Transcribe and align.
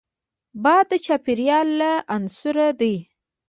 باد 0.63 0.85
د 0.91 0.93
چاپېریال 1.05 1.67
له 1.79 1.91
عناصرو 2.15 2.69
دی 2.79 2.95